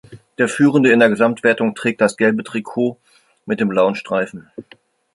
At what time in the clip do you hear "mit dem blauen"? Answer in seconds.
3.45-3.93